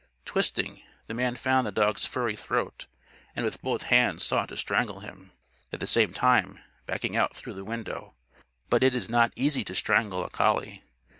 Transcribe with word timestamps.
Twisting, 0.25 0.81
the 1.05 1.13
man 1.13 1.35
found 1.35 1.67
the 1.67 1.71
dog's 1.71 2.07
furry 2.07 2.35
throat; 2.35 2.87
and 3.35 3.45
with 3.45 3.61
both 3.61 3.83
hands 3.83 4.23
sought 4.25 4.49
to 4.49 4.57
strangle 4.57 5.01
him; 5.01 5.31
at 5.71 5.79
the 5.79 5.85
same 5.85 6.11
time 6.11 6.57
backing 6.87 7.15
out 7.15 7.35
through 7.35 7.53
the 7.53 7.63
window. 7.63 8.15
But 8.67 8.81
it 8.81 8.95
is 8.95 9.09
not 9.09 9.31
easy 9.35 9.63
to 9.63 9.75
strangle 9.75 10.23
a 10.25 10.31
collie. 10.31 10.83